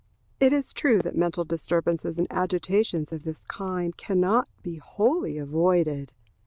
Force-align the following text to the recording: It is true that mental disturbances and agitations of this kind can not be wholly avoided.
It 0.39 0.51
is 0.51 0.73
true 0.73 0.97
that 1.03 1.15
mental 1.15 1.45
disturbances 1.45 2.17
and 2.17 2.25
agitations 2.31 3.11
of 3.11 3.23
this 3.23 3.41
kind 3.45 3.95
can 3.95 4.19
not 4.19 4.47
be 4.63 4.77
wholly 4.77 5.37
avoided. 5.37 6.11